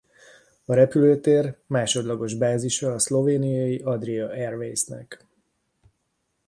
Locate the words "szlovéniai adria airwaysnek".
2.99-5.25